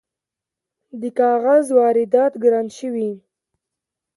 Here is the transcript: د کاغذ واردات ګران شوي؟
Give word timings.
د 1.01 1.03
کاغذ 1.19 1.65
واردات 1.77 2.33
ګران 2.43 2.67
شوي؟ 2.77 3.11